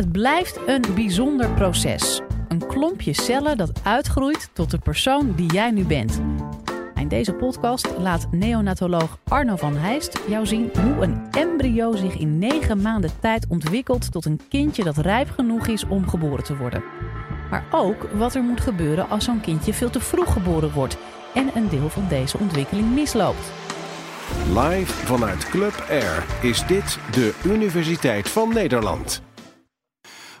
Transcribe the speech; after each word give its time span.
Het 0.00 0.12
blijft 0.12 0.58
een 0.66 0.84
bijzonder 0.94 1.50
proces. 1.50 2.20
Een 2.48 2.66
klompje 2.66 3.12
cellen 3.12 3.56
dat 3.56 3.80
uitgroeit 3.84 4.50
tot 4.52 4.70
de 4.70 4.78
persoon 4.78 5.32
die 5.36 5.52
jij 5.52 5.70
nu 5.70 5.84
bent. 5.84 6.20
In 6.94 7.08
deze 7.08 7.32
podcast 7.32 7.88
laat 7.98 8.26
neonatoloog 8.30 9.18
Arno 9.24 9.56
van 9.56 9.76
Heijst 9.76 10.20
jou 10.28 10.46
zien 10.46 10.70
hoe 10.82 11.02
een 11.02 11.30
embryo 11.30 11.96
zich 11.96 12.18
in 12.18 12.38
negen 12.38 12.82
maanden 12.82 13.10
tijd 13.20 13.46
ontwikkelt 13.48 14.12
tot 14.12 14.24
een 14.24 14.40
kindje 14.48 14.84
dat 14.84 14.96
rijp 14.96 15.30
genoeg 15.30 15.66
is 15.66 15.84
om 15.86 16.08
geboren 16.08 16.44
te 16.44 16.56
worden. 16.56 16.82
Maar 17.50 17.64
ook 17.70 18.08
wat 18.12 18.34
er 18.34 18.42
moet 18.42 18.60
gebeuren 18.60 19.08
als 19.08 19.24
zo'n 19.24 19.40
kindje 19.40 19.74
veel 19.74 19.90
te 19.90 20.00
vroeg 20.00 20.32
geboren 20.32 20.72
wordt 20.72 20.96
en 21.34 21.50
een 21.54 21.68
deel 21.68 21.88
van 21.88 22.06
deze 22.08 22.38
ontwikkeling 22.38 22.94
misloopt. 22.94 23.52
Live 24.48 24.92
vanuit 25.06 25.48
Club 25.48 25.84
Air 25.88 26.24
is 26.42 26.66
dit 26.66 26.98
de 27.10 27.34
Universiteit 27.44 28.28
van 28.28 28.48
Nederland. 28.54 29.22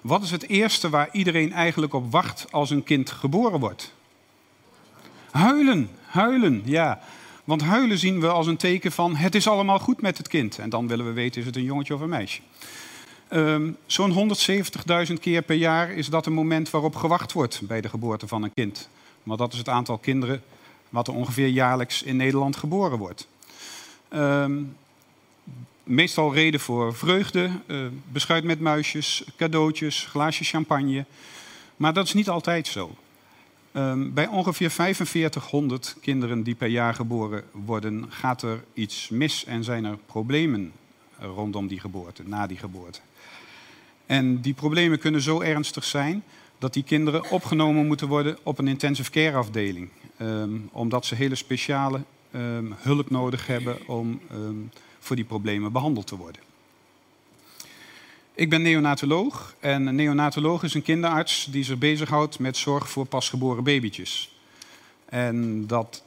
Wat 0.00 0.22
is 0.22 0.30
het 0.30 0.48
eerste 0.48 0.88
waar 0.88 1.08
iedereen 1.12 1.52
eigenlijk 1.52 1.94
op 1.94 2.12
wacht 2.12 2.46
als 2.50 2.70
een 2.70 2.82
kind 2.82 3.10
geboren 3.10 3.60
wordt? 3.60 3.94
Huilen, 5.30 5.90
huilen, 6.06 6.62
ja. 6.64 7.00
Want 7.44 7.62
huilen 7.62 7.98
zien 7.98 8.20
we 8.20 8.28
als 8.28 8.46
een 8.46 8.56
teken 8.56 8.92
van 8.92 9.16
het 9.16 9.34
is 9.34 9.48
allemaal 9.48 9.78
goed 9.78 10.00
met 10.00 10.18
het 10.18 10.28
kind. 10.28 10.58
En 10.58 10.70
dan 10.70 10.88
willen 10.88 11.06
we 11.06 11.12
weten 11.12 11.40
is 11.40 11.46
het 11.46 11.56
een 11.56 11.64
jongetje 11.64 11.94
of 11.94 12.00
een 12.00 12.08
meisje. 12.08 12.40
Um, 13.32 13.76
Zo'n 13.86 14.34
170.000 15.08 15.12
keer 15.20 15.42
per 15.42 15.56
jaar 15.56 15.90
is 15.90 16.08
dat 16.08 16.26
een 16.26 16.32
moment 16.32 16.70
waarop 16.70 16.94
gewacht 16.94 17.32
wordt 17.32 17.60
bij 17.66 17.80
de 17.80 17.88
geboorte 17.88 18.26
van 18.26 18.42
een 18.42 18.54
kind. 18.54 18.88
Maar 19.22 19.36
dat 19.36 19.52
is 19.52 19.58
het 19.58 19.68
aantal 19.68 19.98
kinderen 19.98 20.42
wat 20.88 21.08
er 21.08 21.14
ongeveer 21.14 21.48
jaarlijks 21.48 22.02
in 22.02 22.16
Nederland 22.16 22.56
geboren 22.56 22.98
wordt. 22.98 23.28
Um, 24.12 24.76
meestal 25.90 26.34
reden 26.34 26.60
voor 26.60 26.94
vreugde, 26.94 27.50
uh, 27.66 27.86
beschuit 28.12 28.44
met 28.44 28.60
muisjes, 28.60 29.24
cadeautjes, 29.36 30.06
glaasje 30.08 30.44
champagne. 30.44 31.04
Maar 31.76 31.92
dat 31.92 32.06
is 32.06 32.14
niet 32.14 32.28
altijd 32.28 32.66
zo. 32.66 32.96
Um, 33.72 34.14
bij 34.14 34.26
ongeveer 34.26 34.70
4500 34.70 35.96
kinderen 36.00 36.42
die 36.42 36.54
per 36.54 36.68
jaar 36.68 36.94
geboren 36.94 37.44
worden, 37.50 38.06
gaat 38.08 38.42
er 38.42 38.64
iets 38.74 39.08
mis 39.08 39.44
en 39.44 39.64
zijn 39.64 39.84
er 39.84 39.98
problemen 40.06 40.72
rondom 41.18 41.66
die 41.66 41.80
geboorte, 41.80 42.22
na 42.26 42.46
die 42.46 42.56
geboorte. 42.56 43.00
En 44.06 44.40
die 44.40 44.54
problemen 44.54 44.98
kunnen 44.98 45.20
zo 45.20 45.40
ernstig 45.40 45.84
zijn 45.84 46.22
dat 46.58 46.72
die 46.72 46.82
kinderen 46.82 47.30
opgenomen 47.30 47.86
moeten 47.86 48.08
worden 48.08 48.38
op 48.42 48.58
een 48.58 48.68
intensive 48.68 49.10
care 49.10 49.36
afdeling. 49.36 49.88
Um, 50.22 50.68
omdat 50.72 51.06
ze 51.06 51.14
hele 51.14 51.34
speciale 51.34 52.02
um, 52.34 52.74
hulp 52.78 53.10
nodig 53.10 53.46
hebben 53.46 53.88
om 53.88 54.20
voor 55.00 55.16
die 55.16 55.24
problemen 55.24 55.72
behandeld 55.72 56.06
te 56.06 56.16
worden. 56.16 56.42
Ik 58.34 58.50
ben 58.50 58.62
neonatoloog 58.62 59.54
en 59.60 59.86
een 59.86 59.94
neonatoloog 59.94 60.62
is 60.62 60.74
een 60.74 60.82
kinderarts 60.82 61.48
die 61.50 61.64
zich 61.64 61.78
bezighoudt 61.78 62.38
met 62.38 62.56
zorg 62.56 62.90
voor 62.90 63.06
pasgeboren 63.06 63.64
babytjes. 63.64 64.34
En 65.04 65.66
dat 65.66 66.02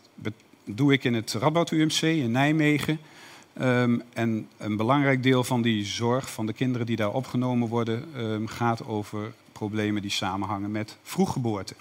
doe 0.66 0.94
ik 0.94 1.04
in 1.04 1.14
het 1.14 1.34
Radboud 1.34 1.72
UMC 1.72 2.02
in 2.02 2.32
Nijmegen. 2.32 3.00
Um, 3.62 4.02
en 4.14 4.48
een 4.58 4.78
belangrijk 4.78 5.24
deel 5.24 5.44
van 5.44 5.62
die 5.62 5.86
zorg 5.86 6.32
van 6.32 6.46
de 6.46 6.54
kinderen 6.54 6.86
die 6.86 6.96
daar 6.96 7.14
opgenomen 7.14 7.68
worden 7.68 8.06
um, 8.18 8.48
gaat 8.48 8.86
over 8.86 9.34
problemen 9.52 10.02
die 10.02 10.12
samenhangen 10.12 10.72
met 10.72 10.98
vroeggeboorte. 11.04 11.76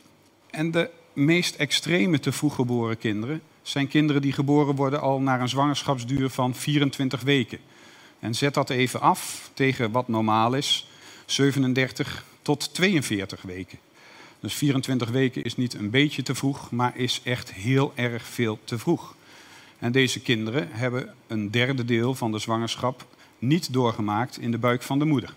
En 0.50 0.70
de 0.70 0.90
meest 1.12 1.54
extreme 1.54 2.20
te 2.20 2.32
vroeggeboren 2.32 2.98
kinderen 2.98 3.42
zijn 3.62 3.88
kinderen 3.88 4.22
die 4.22 4.32
geboren 4.32 4.74
worden 4.74 5.00
al 5.00 5.20
na 5.20 5.40
een 5.40 5.48
zwangerschapsduur 5.48 6.30
van 6.30 6.54
24 6.54 7.20
weken. 7.20 7.58
En 8.18 8.34
zet 8.34 8.54
dat 8.54 8.70
even 8.70 9.00
af 9.00 9.50
tegen 9.54 9.90
wat 9.90 10.08
normaal 10.08 10.54
is, 10.54 10.86
37 11.26 12.24
tot 12.42 12.74
42 12.74 13.42
weken. 13.42 13.78
Dus 14.40 14.54
24 14.54 15.10
weken 15.10 15.44
is 15.44 15.56
niet 15.56 15.74
een 15.74 15.90
beetje 15.90 16.22
te 16.22 16.34
vroeg, 16.34 16.70
maar 16.70 16.96
is 16.96 17.20
echt 17.24 17.52
heel 17.52 17.92
erg 17.94 18.26
veel 18.26 18.58
te 18.64 18.78
vroeg. 18.78 19.14
En 19.78 19.92
deze 19.92 20.20
kinderen 20.20 20.68
hebben 20.70 21.14
een 21.26 21.50
derde 21.50 21.84
deel 21.84 22.14
van 22.14 22.32
de 22.32 22.38
zwangerschap 22.38 23.06
niet 23.38 23.72
doorgemaakt 23.72 24.38
in 24.38 24.50
de 24.50 24.58
buik 24.58 24.82
van 24.82 24.98
de 24.98 25.04
moeder. 25.04 25.34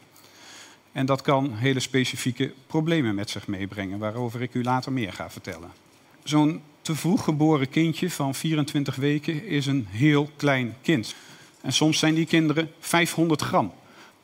En 0.91 1.05
dat 1.05 1.21
kan 1.21 1.53
hele 1.53 1.79
specifieke 1.79 2.53
problemen 2.67 3.15
met 3.15 3.29
zich 3.29 3.47
meebrengen, 3.47 3.99
waarover 3.99 4.41
ik 4.41 4.53
u 4.53 4.63
later 4.63 4.91
meer 4.91 5.13
ga 5.13 5.29
vertellen. 5.29 5.71
Zo'n 6.23 6.61
te 6.85 6.95
vroeg 6.95 7.23
geboren 7.23 7.69
kindje 7.69 8.09
van 8.09 8.35
24 8.35 8.95
weken 8.95 9.45
is 9.45 9.65
een 9.65 9.87
heel 9.89 10.29
klein 10.35 10.75
kind. 10.81 11.15
En 11.61 11.73
soms 11.73 11.99
zijn 11.99 12.15
die 12.15 12.25
kinderen 12.25 12.71
500 12.79 13.41
gram. 13.41 13.73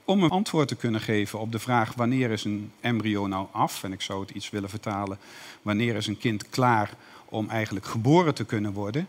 Om 0.06 0.24
een 0.24 0.30
antwoord 0.30 0.68
te 0.68 0.76
kunnen 0.76 1.02
geven 1.02 1.40
op 1.40 1.52
de 1.52 1.60
vraag 1.60 1.94
wanneer 1.94 2.32
is 2.32 2.44
een 2.44 2.72
embryo 2.80 3.28
nou 3.28 3.48
af, 3.52 3.84
en 3.84 3.92
ik 3.92 4.02
zou 4.02 4.22
het 4.22 4.30
iets 4.30 4.50
willen 4.50 4.70
vertalen, 4.70 5.18
wanneer 5.62 5.96
is 5.96 6.08
een 6.08 6.18
kind 6.18 6.50
klaar 6.50 6.94
om 7.26 7.50
eigenlijk 7.50 7.86
geboren 7.86 8.34
te 8.34 8.46
kunnen 8.46 8.74
worden, 8.74 9.08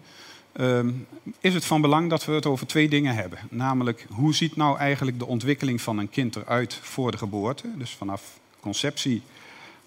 um, 0.61 1.07
is 1.41 1.55
het 1.55 1.65
van 1.65 1.81
belang 1.81 2.11
dat 2.11 2.25
we 2.25 2.33
het 2.33 2.47
over 2.47 2.67
twee 2.67 2.89
dingen 2.89 3.15
hebben. 3.15 3.39
Namelijk, 3.51 4.07
hoe 4.11 4.35
ziet 4.35 4.57
nou 4.57 4.79
eigenlijk 4.79 5.19
de 5.19 5.27
ontwikkeling 5.27 5.81
van 5.81 5.99
een 5.99 6.11
kind 6.11 6.37
eruit 6.37 6.75
voor 6.75 7.11
de 7.11 7.19
geboorte, 7.19 7.69
dus 7.77 7.91
vanaf 7.91 8.23
conceptie 8.61 9.23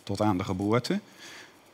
tot 0.03 0.22
aan 0.22 0.38
de 0.38 0.44
geboorte. 0.44 1.00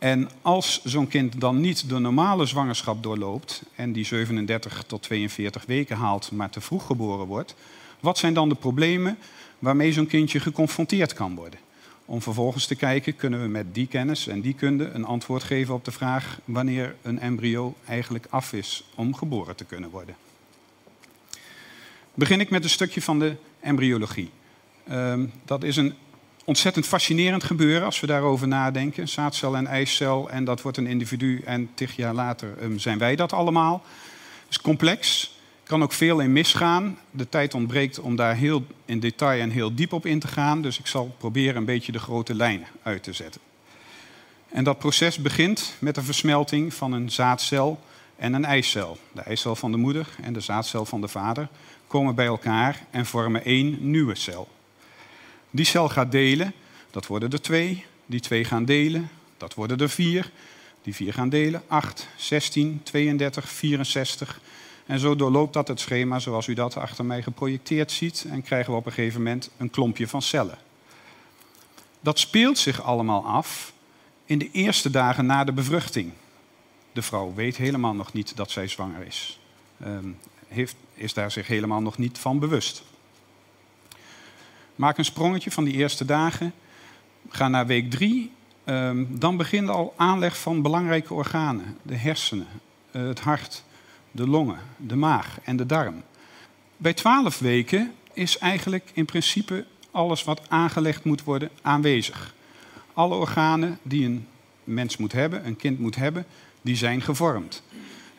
En 0.02 0.30
als 0.42 0.84
zo'n 0.84 1.08
kind 1.08 1.40
dan 1.40 1.60
niet 1.60 1.90
de 1.90 2.00
normale 2.00 2.46
zwangerschap 2.46 3.04
doorloopt 3.04 3.64
en 3.76 3.92
die 3.92 4.06
37 4.06 4.84
tot 4.88 5.02
42 5.02 5.66
weken 5.66 5.98
haalt, 5.98 6.32
maar 6.32 6.50
te 6.50 6.62
vroeg 6.62 6.86
geboren 6.86 7.26
wordt, 7.26 7.56
wat 8.00 8.18
zijn 8.18 8.34
dan 8.34 8.50
de 8.50 8.56
problemen 8.56 9.18
waarmee 9.60 9.94
zo'n 9.94 10.08
kindje 10.08 10.40
geconfronteerd 10.40 11.14
kan 11.14 11.36
worden? 11.36 11.60
Om 12.06 12.22
vervolgens 12.22 12.66
te 12.66 12.76
kijken, 12.76 13.16
kunnen 13.16 13.42
we 13.42 13.48
met 13.48 13.74
die 13.74 13.88
kennis 13.88 14.28
en 14.28 14.42
die 14.42 14.54
kunde 14.54 14.90
een 14.90 15.06
antwoord 15.06 15.44
geven 15.44 15.74
op 15.74 15.86
de 15.86 15.92
vraag 15.92 16.40
wanneer 16.46 16.96
een 17.02 17.20
embryo 17.20 17.76
eigenlijk 17.86 18.28
af 18.30 18.54
is 18.54 18.84
om 18.96 19.16
geboren 19.16 19.56
te 19.56 19.66
kunnen 19.66 19.90
worden. 19.90 20.16
Begin 22.14 22.40
ik 22.40 22.50
met 22.50 22.64
een 22.64 22.70
stukje 22.70 23.02
van 23.02 23.20
de 23.20 23.36
embryologie. 23.60 24.30
Um, 24.92 25.32
dat 25.46 25.64
is 25.64 25.76
een 25.76 25.94
ontzettend 26.46 26.86
fascinerend 26.86 27.44
gebeuren 27.44 27.86
als 27.86 28.00
we 28.00 28.08
daarover 28.08 28.48
nadenken. 28.48 29.08
Zaadcel 29.08 29.56
en 29.56 29.68
eicel 29.68 30.30
en 30.30 30.44
dat 30.44 30.62
wordt 30.62 30.78
een 30.78 30.88
individu 30.88 31.42
en 31.46 31.70
tig 31.74 31.96
jaar 31.96 32.14
later 32.14 32.54
um, 32.62 32.80
zijn 32.80 32.98
wij 32.98 33.16
dat 33.16 33.34
allemaal. 33.34 33.84
Het 34.42 34.50
is 34.50 34.62
complex, 34.62 35.32
kan 35.64 35.84
ook 35.84 35.94
veel 35.94 36.20
in 36.20 36.34
misgaan. 36.34 36.98
De 37.12 37.30
tijd 37.30 37.54
ontbreekt 37.54 38.00
om 38.00 38.16
daar 38.16 38.36
heel 38.36 38.66
in 38.86 39.00
detail 39.00 39.42
en 39.42 39.50
heel 39.50 39.76
diep 39.76 39.94
op 39.94 40.06
in 40.06 40.20
te 40.20 40.28
gaan. 40.28 40.62
Dus 40.62 40.80
ik 40.80 40.88
zal 40.88 41.16
proberen 41.18 41.56
een 41.56 41.66
beetje 41.66 41.92
de 41.92 42.00
grote 42.00 42.36
lijnen 42.36 42.68
uit 42.84 43.04
te 43.04 43.14
zetten. 43.14 43.42
En 44.50 44.64
dat 44.64 44.80
proces 44.80 45.18
begint 45.18 45.74
met 45.80 45.96
de 45.96 46.02
versmelting 46.02 46.74
van 46.74 46.92
een 46.92 47.12
zaadcel 47.12 47.80
en 48.16 48.34
een 48.34 48.46
eicel. 48.46 48.98
De 49.12 49.22
eicel 49.22 49.56
van 49.56 49.72
de 49.72 49.78
moeder 49.78 50.08
en 50.22 50.34
de 50.34 50.40
zaadcel 50.40 50.86
van 50.86 51.02
de 51.02 51.08
vader 51.08 51.48
komen 51.88 52.16
bij 52.16 52.26
elkaar 52.26 52.86
en 52.90 53.06
vormen 53.06 53.44
één 53.44 53.78
nieuwe 53.92 54.16
cel. 54.16 54.48
Die 55.52 55.66
cel 55.66 55.90
gaat 55.90 56.12
delen, 56.12 56.54
dat 56.92 57.08
worden 57.08 57.32
er 57.32 57.42
twee. 57.42 57.86
Die 58.06 58.20
twee 58.20 58.44
gaan 58.44 58.66
delen, 58.66 59.10
dat 59.38 59.54
worden 59.54 59.78
er 59.78 59.90
vier. 59.90 60.32
Die 60.82 60.96
vier 60.96 61.14
gaan 61.14 61.30
delen, 61.30 61.64
8, 61.68 62.08
16, 62.16 62.80
32, 62.84 63.50
64. 63.50 64.40
En 64.86 65.00
zo 65.00 65.16
doorloopt 65.16 65.54
dat 65.54 65.68
het 65.68 65.80
schema 65.80 66.20
zoals 66.20 66.48
u 66.48 66.54
dat 66.54 66.78
achter 66.78 67.06
mij 67.06 67.24
geprojecteerd 67.24 67.92
ziet. 67.92 68.26
En 68.30 68.42
krijgen 68.42 68.72
we 68.72 68.80
op 68.80 68.86
een 68.86 68.92
gegeven 68.92 69.22
moment 69.22 69.50
een 69.58 69.70
klompje 69.70 70.08
van 70.08 70.22
cellen. 70.22 70.58
Dat 72.00 72.20
speelt 72.20 72.58
zich 72.58 72.84
allemaal 72.84 73.26
af 73.26 73.74
in 74.26 74.38
de 74.38 74.50
eerste 74.52 74.90
dagen 74.90 75.26
na 75.26 75.44
de 75.44 75.52
bevruchting. 75.52 76.12
De 76.92 77.02
vrouw 77.02 77.34
weet 77.34 77.58
helemaal 77.58 77.94
nog 77.94 78.14
niet 78.14 78.36
dat 78.36 78.52
zij 78.52 78.68
zwanger 78.68 79.06
is. 79.06 79.40
Um, 79.86 80.18
heeft, 80.48 80.76
is 80.94 81.14
daar 81.14 81.32
zich 81.32 81.48
helemaal 81.48 81.82
nog 81.82 81.98
niet 81.98 82.18
van 82.18 82.40
bewust. 82.40 82.84
Maak 84.76 84.98
een 84.98 85.06
sprongetje 85.06 85.52
van 85.52 85.64
die 85.64 85.74
eerste 85.74 86.06
dagen. 86.06 86.54
Ga 87.30 87.48
naar 87.48 87.66
week 87.66 87.90
drie. 87.90 88.32
Um, 88.66 89.20
dan 89.20 89.38
begint 89.38 89.70
al 89.70 89.94
aanleg 89.98 90.38
van 90.38 90.62
belangrijke 90.62 91.14
organen. 91.14 91.78
De 91.82 91.96
hersenen, 91.96 92.48
uh, 92.92 93.08
het 93.08 93.20
hart, 93.20 93.64
de 94.12 94.28
longen, 94.28 94.60
de 94.78 94.96
maag 94.96 95.38
en 95.44 95.56
de 95.56 95.66
darm. 95.66 96.04
Bij 96.78 96.94
twaalf 96.94 97.40
weken 97.40 97.94
is 98.14 98.38
eigenlijk 98.38 98.92
in 98.94 99.06
principe 99.06 99.66
alles 99.92 100.24
wat 100.24 100.42
aangelegd 100.50 101.04
moet 101.04 101.24
worden 101.24 101.50
aanwezig. 101.62 102.34
Alle 102.94 103.16
organen 103.16 103.80
die 103.82 104.06
een 104.06 104.28
mens 104.64 104.98
moet 104.98 105.12
hebben, 105.12 105.46
een 105.46 105.56
kind 105.56 105.80
moet 105.80 105.96
hebben, 105.96 106.26
die 106.62 106.76
zijn 106.76 107.02
gevormd. 107.02 107.64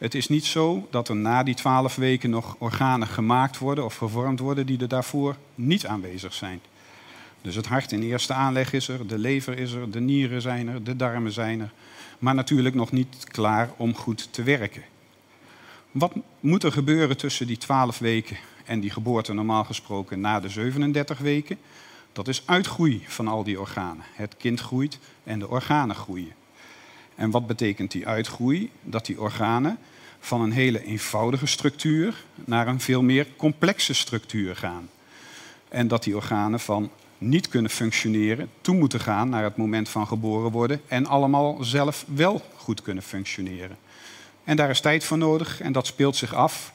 Het 0.02 0.14
is 0.14 0.28
niet 0.28 0.44
zo 0.44 0.88
dat 0.90 1.08
er 1.08 1.16
na 1.16 1.42
die 1.42 1.54
twaalf 1.54 1.94
weken 1.94 2.30
nog 2.30 2.56
organen 2.58 3.08
gemaakt 3.08 3.58
worden 3.58 3.84
of 3.84 3.96
gevormd 3.96 4.38
worden 4.38 4.66
die 4.66 4.80
er 4.80 4.88
daarvoor 4.88 5.36
niet 5.54 5.86
aanwezig 5.86 6.34
zijn. 6.34 6.60
Dus 7.42 7.54
het 7.54 7.66
hart 7.66 7.92
in 7.92 8.02
eerste 8.02 8.32
aanleg 8.32 8.72
is 8.72 8.88
er, 8.88 9.06
de 9.06 9.18
lever 9.18 9.58
is 9.58 9.72
er, 9.72 9.90
de 9.90 10.00
nieren 10.00 10.42
zijn 10.42 10.68
er, 10.68 10.84
de 10.84 10.96
darmen 10.96 11.32
zijn 11.32 11.60
er. 11.60 11.72
Maar 12.18 12.34
natuurlijk 12.34 12.74
nog 12.74 12.92
niet 12.92 13.24
klaar 13.24 13.70
om 13.76 13.94
goed 13.94 14.32
te 14.32 14.42
werken. 14.42 14.82
Wat 15.90 16.12
moet 16.40 16.62
er 16.62 16.72
gebeuren 16.72 17.16
tussen 17.16 17.46
die 17.46 17.58
12 17.58 17.98
weken 17.98 18.36
en 18.64 18.80
die 18.80 18.90
geboorte 18.90 19.32
normaal 19.32 19.64
gesproken 19.64 20.20
na 20.20 20.40
de 20.40 20.48
37 20.48 21.18
weken? 21.18 21.58
Dat 22.12 22.28
is 22.28 22.42
uitgroei 22.44 23.04
van 23.06 23.28
al 23.28 23.44
die 23.44 23.60
organen. 23.60 24.04
Het 24.12 24.36
kind 24.36 24.60
groeit 24.60 24.98
en 25.24 25.38
de 25.38 25.48
organen 25.48 25.96
groeien. 25.96 26.32
En 27.14 27.30
wat 27.30 27.46
betekent 27.46 27.90
die 27.90 28.06
uitgroei? 28.06 28.70
Dat 28.82 29.06
die 29.06 29.20
organen 29.20 29.78
van 30.20 30.40
een 30.40 30.52
hele 30.52 30.84
eenvoudige 30.84 31.46
structuur 31.46 32.24
naar 32.34 32.68
een 32.68 32.80
veel 32.80 33.02
meer 33.02 33.26
complexe 33.36 33.94
structuur 33.94 34.56
gaan. 34.56 34.88
En 35.68 35.88
dat 35.88 36.02
die 36.04 36.16
organen 36.16 36.60
van 36.60 36.90
niet 37.18 37.48
kunnen 37.48 37.70
functioneren 37.70 38.50
toe 38.60 38.76
moeten 38.76 39.00
gaan 39.00 39.28
naar 39.28 39.44
het 39.44 39.56
moment 39.56 39.88
van 39.88 40.06
geboren 40.06 40.50
worden 40.50 40.80
en 40.88 41.06
allemaal 41.06 41.64
zelf 41.64 42.04
wel 42.14 42.42
goed 42.56 42.82
kunnen 42.82 43.02
functioneren. 43.02 43.76
En 44.44 44.56
daar 44.56 44.70
is 44.70 44.80
tijd 44.80 45.04
voor 45.04 45.18
nodig 45.18 45.60
en 45.60 45.72
dat 45.72 45.86
speelt 45.86 46.16
zich 46.16 46.34
af 46.34 46.72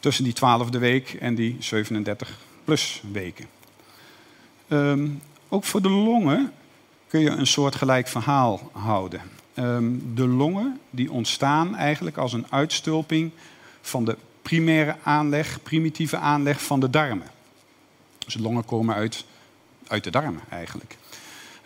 tussen 0.00 0.24
die 0.24 0.32
twaalfde 0.32 0.78
week 0.78 1.16
en 1.20 1.34
die 1.34 1.56
37 1.58 2.38
plus 2.64 3.02
weken. 3.12 3.46
Ehm, 4.68 5.08
ook 5.48 5.64
voor 5.64 5.82
de 5.82 5.90
longen 5.90 6.52
kun 7.08 7.20
je 7.20 7.30
een 7.30 7.46
soortgelijk 7.46 8.08
verhaal 8.08 8.70
houden. 8.72 9.20
Ehm, 9.56 9.92
de 10.14 10.26
longen 10.26 10.80
die 10.90 11.12
ontstaan 11.12 11.76
eigenlijk 11.76 12.16
als 12.16 12.32
een 12.32 12.46
uitstulping 12.50 13.30
van 13.80 14.04
de 14.04 14.16
primaire 14.42 14.96
aanleg, 15.02 15.62
primitieve 15.62 16.16
aanleg 16.16 16.62
van 16.62 16.80
de 16.80 16.90
darmen. 16.90 17.26
Dus 18.18 18.34
de 18.34 18.40
longen 18.40 18.64
komen 18.64 18.94
uit, 18.94 19.24
uit 19.86 20.04
de 20.04 20.10
darmen 20.10 20.42
eigenlijk. 20.48 20.96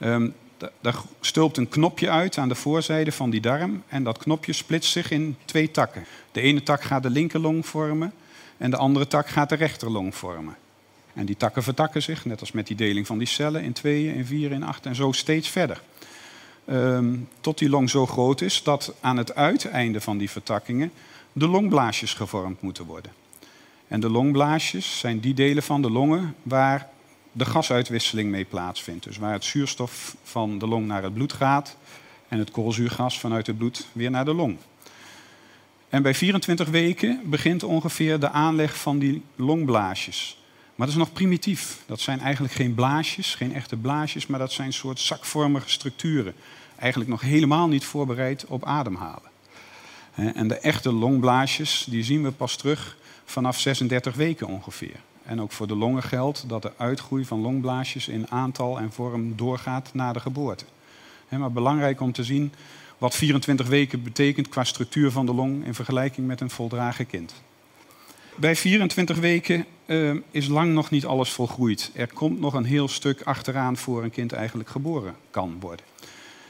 Um, 0.01 0.35
daar 0.81 0.97
stulpt 1.21 1.57
een 1.57 1.69
knopje 1.69 2.11
uit 2.11 2.39
aan 2.39 2.49
de 2.49 2.55
voorzijde 2.55 3.13
van 3.13 3.31
die 3.31 3.41
darm 3.41 3.83
en 3.89 4.05
dat 4.05 4.19
knopje 4.19 4.53
splitst 4.53 4.93
zich 4.93 5.11
in 5.11 5.37
twee 5.45 5.71
takken. 5.71 6.05
De 6.33 6.41
ene 6.41 6.63
tak 6.63 6.83
gaat 6.83 7.03
de 7.03 7.11
linkerlong 7.11 7.67
vormen 7.67 8.13
en 8.57 8.71
de 8.71 8.77
andere 8.77 9.07
tak 9.07 9.29
gaat 9.29 9.49
de 9.49 9.55
rechterlong 9.55 10.15
vormen. 10.15 10.57
En 11.13 11.27
die 11.27 11.37
takken 11.37 11.63
vertakken 11.63 12.03
zich, 12.03 12.25
net 12.25 12.41
als 12.41 12.53
met 12.53 12.67
die 12.67 12.77
deling 12.77 13.07
van 13.07 13.19
die 13.19 13.27
cellen, 13.27 13.63
in 13.63 13.73
tweeën, 13.73 14.15
in 14.15 14.27
vier, 14.27 14.53
in 14.53 14.63
acht 14.63 14.87
en 14.87 14.95
zo 14.95 15.13
steeds 15.13 15.49
verder. 15.49 15.83
Ehm, 16.71 17.17
tot 17.41 17.59
die 17.59 17.69
long 17.69 17.91
zo 17.91 18.07
groot 18.07 18.41
is 18.41 18.63
dat 18.63 18.95
aan 19.01 19.17
het 19.17 19.35
uiteinde 19.35 20.01
van 20.01 20.19
die 20.19 20.31
vertakkingen 20.31 20.93
de 21.33 21.47
longblaasjes 21.47 22.15
gevormd 22.15 22.63
moeten 22.63 22.85
worden. 22.85 23.13
En 23.89 24.01
de 24.01 24.11
longblaasjes 24.11 24.99
zijn 24.99 25.21
die 25.21 25.35
delen 25.35 25.63
van 25.63 25.83
de 25.83 25.91
longen 25.91 26.35
waar 26.43 26.89
de 27.33 27.45
gasuitwisseling 27.45 28.31
mee 28.31 28.45
plaatsvindt. 28.45 29.05
Dus 29.05 29.17
waar 29.17 29.33
het 29.33 29.45
zuurstof 29.45 30.17
van 30.23 30.59
de 30.59 30.67
long 30.67 30.87
naar 30.87 31.03
het 31.03 31.15
bloed 31.15 31.33
gaat 31.33 31.77
en 32.29 32.39
het 32.39 32.51
koolzuurgas 32.51 33.21
vanuit 33.21 33.47
het 33.47 33.59
bloed 33.59 33.87
weer 33.93 34.11
naar 34.11 34.25
de 34.25 34.35
long. 34.35 34.57
En 35.89 36.03
bij 36.03 36.15
24 36.15 36.69
weken 36.69 37.21
begint 37.25 37.63
ongeveer 37.63 38.21
de 38.21 38.31
aanleg 38.31 38.79
van 38.79 38.99
die 38.99 39.23
longblaasjes. 39.37 40.40
Maar 40.81 40.89
dat 40.89 40.99
is 40.99 41.05
nog 41.05 41.15
primitief. 41.15 41.83
Dat 41.87 42.01
zijn 42.01 42.21
eigenlijk 42.21 42.55
geen 42.55 42.75
blaasjes, 42.75 43.35
geen 43.35 43.55
echte 43.55 43.77
blaasjes, 43.77 44.27
maar 44.27 44.39
dat 44.39 44.53
zijn 44.53 44.73
soort 44.73 45.01
zakvormige 45.01 45.71
structuren. 45.71 46.35
Eigenlijk 46.77 47.11
nog 47.11 47.21
helemaal 47.21 47.69
niet 47.69 47.85
voorbereid 47.85 48.45
op 48.47 48.65
ademhalen. 48.65 49.31
En 50.15 50.49
de 50.49 50.59
echte 50.59 50.93
longblaasjes 50.93 51.87
die 51.91 52.03
zien 52.03 52.23
we 52.23 52.31
pas 52.31 52.57
terug 52.57 52.97
vanaf 53.25 53.59
36 53.59 54.15
weken 54.15 54.47
ongeveer. 54.47 54.97
En 55.23 55.41
ook 55.41 55.53
voor 55.53 55.67
de 55.67 55.77
longen 55.77 56.03
geldt 56.03 56.45
dat 56.49 56.63
de 56.63 56.73
uitgroei 56.77 57.25
van 57.25 57.41
longblaasjes 57.41 58.09
in 58.09 58.31
aantal 58.31 58.79
en 58.79 58.93
vorm 58.93 59.37
doorgaat 59.37 59.91
na 59.93 60.13
de 60.13 60.21
geboorte. 60.21 60.65
Maar 61.29 61.53
belangrijk 61.53 62.01
om 62.01 62.13
te 62.13 62.25
zien 62.25 62.53
wat 62.99 63.15
24 63.15 63.67
weken 63.69 64.03
betekent 64.03 64.49
qua 64.49 64.65
structuur 64.65 65.11
van 65.11 65.27
de 65.27 65.35
long 65.35 65.65
in 65.65 65.75
vergelijking 65.75 66.27
met 66.27 66.41
een 66.41 66.51
voldragen 66.51 67.07
kind. 67.07 67.35
Bij 68.37 68.57
24 68.57 69.19
weken 69.19 69.67
uh, 69.91 70.17
is 70.31 70.47
lang 70.47 70.73
nog 70.73 70.91
niet 70.91 71.05
alles 71.05 71.31
volgroeid. 71.31 71.91
Er 71.95 72.13
komt 72.13 72.41
nog 72.41 72.55
een 72.55 72.65
heel 72.65 72.89
stuk 72.89 73.23
achteraan 73.23 73.77
voor 73.77 74.03
een 74.03 74.11
kind 74.11 74.33
eigenlijk 74.33 74.69
geboren 74.69 75.15
kan 75.31 75.57
worden. 75.61 75.85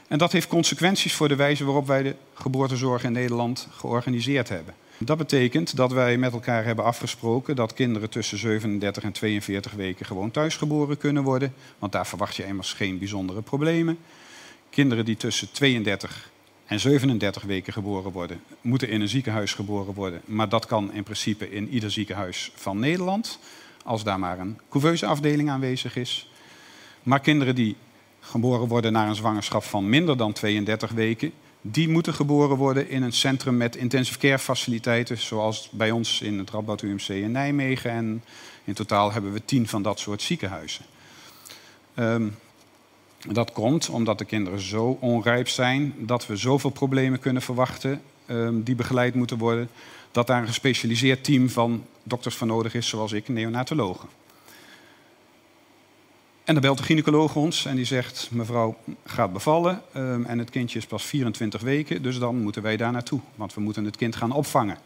En 0.07 0.17
dat 0.17 0.31
heeft 0.31 0.47
consequenties 0.47 1.13
voor 1.13 1.27
de 1.27 1.35
wijze 1.35 1.65
waarop 1.65 1.87
wij 1.87 2.03
de 2.03 2.15
geboortezorg 2.33 3.03
in 3.03 3.11
Nederland 3.11 3.67
georganiseerd 3.71 4.49
hebben. 4.49 4.73
Dat 4.97 5.17
betekent 5.17 5.75
dat 5.75 5.91
wij 5.91 6.17
met 6.17 6.33
elkaar 6.33 6.65
hebben 6.65 6.85
afgesproken 6.85 7.55
dat 7.55 7.73
kinderen 7.73 8.09
tussen 8.09 8.37
37 8.37 9.03
en 9.03 9.11
42 9.11 9.71
weken 9.71 10.05
gewoon 10.05 10.31
thuisgeboren 10.31 10.97
kunnen 10.97 11.23
worden. 11.23 11.53
Want 11.79 11.91
daar 11.91 12.07
verwacht 12.07 12.35
je 12.35 12.45
immers 12.45 12.73
geen 12.73 12.97
bijzondere 12.97 13.41
problemen. 13.41 13.97
Kinderen 14.69 15.05
die 15.05 15.17
tussen 15.17 15.51
32 15.51 16.30
en 16.71 16.79
37 16.79 17.43
weken 17.43 17.73
geboren 17.73 18.11
worden, 18.11 18.41
moeten 18.61 18.89
in 18.89 19.01
een 19.01 19.07
ziekenhuis 19.07 19.53
geboren 19.53 19.93
worden. 19.93 20.21
Maar 20.25 20.49
dat 20.49 20.65
kan 20.65 20.93
in 20.93 21.03
principe 21.03 21.51
in 21.51 21.69
ieder 21.69 21.91
ziekenhuis 21.91 22.51
van 22.55 22.79
Nederland, 22.79 23.39
als 23.83 24.03
daar 24.03 24.19
maar 24.19 24.39
een 24.39 24.59
couveuseafdeling 24.69 25.49
aanwezig 25.49 25.95
is. 25.95 26.29
Maar 27.03 27.19
kinderen 27.19 27.55
die 27.55 27.75
geboren 28.19 28.67
worden 28.67 28.91
na 28.91 29.07
een 29.07 29.15
zwangerschap 29.15 29.63
van 29.63 29.89
minder 29.89 30.17
dan 30.17 30.33
32 30.33 30.91
weken, 30.91 31.31
die 31.61 31.89
moeten 31.89 32.13
geboren 32.13 32.57
worden 32.57 32.89
in 32.89 33.03
een 33.03 33.13
centrum 33.13 33.57
met 33.57 33.75
intensive 33.75 34.19
care 34.19 34.39
faciliteiten, 34.39 35.17
zoals 35.17 35.69
bij 35.71 35.91
ons 35.91 36.21
in 36.21 36.37
het 36.37 36.49
Radboud 36.49 36.81
UMC 36.81 37.07
in 37.07 37.31
Nijmegen. 37.31 37.91
En 37.91 38.23
in 38.63 38.73
totaal 38.73 39.11
hebben 39.11 39.33
we 39.33 39.45
tien 39.45 39.67
van 39.67 39.81
dat 39.81 39.99
soort 39.99 40.21
ziekenhuizen. 40.21 40.85
Um, 41.95 42.35
dat 43.29 43.51
komt 43.51 43.89
omdat 43.89 44.17
de 44.17 44.25
kinderen 44.25 44.59
zo 44.59 44.97
onrijp 44.99 45.47
zijn 45.47 45.93
dat 45.97 46.27
we 46.27 46.35
zoveel 46.35 46.69
problemen 46.69 47.19
kunnen 47.19 47.41
verwachten 47.41 48.01
um, 48.27 48.63
die 48.63 48.75
begeleid 48.75 49.15
moeten 49.15 49.37
worden, 49.37 49.69
dat 50.11 50.27
daar 50.27 50.41
een 50.41 50.47
gespecialiseerd 50.47 51.23
team 51.23 51.49
van 51.49 51.85
dokters 52.03 52.35
voor 52.35 52.47
nodig 52.47 52.73
is, 52.73 52.87
zoals 52.87 53.11
ik, 53.11 53.27
neonatologen. 53.27 54.09
En 56.43 56.53
dan 56.53 56.61
belt 56.61 56.77
de 56.77 56.83
gynaecoloog 56.83 57.35
ons 57.35 57.65
en 57.65 57.75
die 57.75 57.85
zegt: 57.85 58.29
Mevrouw 58.31 58.77
gaat 59.05 59.33
bevallen 59.33 59.81
um, 59.95 60.25
en 60.25 60.39
het 60.39 60.49
kindje 60.49 60.77
is 60.77 60.85
pas 60.85 61.03
24 61.03 61.61
weken, 61.61 62.01
dus 62.01 62.19
dan 62.19 62.41
moeten 62.41 62.61
wij 62.61 62.77
daar 62.77 62.91
naartoe, 62.91 63.19
want 63.35 63.53
we 63.53 63.61
moeten 63.61 63.85
het 63.85 63.97
kind 63.97 64.15
gaan 64.15 64.31
opvangen. 64.31 64.77